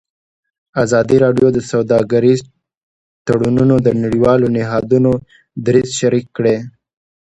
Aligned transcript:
ازادي 0.83 1.17
راډیو 1.25 1.47
د 1.53 1.59
سوداګریز 1.71 2.39
تړونونه 3.27 3.75
د 3.81 3.87
نړیوالو 4.03 4.47
نهادونو 4.55 5.11
دریځ 5.65 5.89
شریک 5.99 6.25
کړی. 6.37 6.57